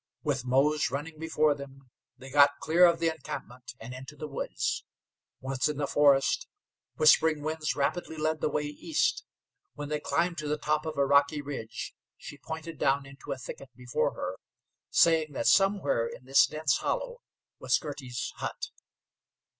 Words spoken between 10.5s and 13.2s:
top of a rocky ridge she pointed down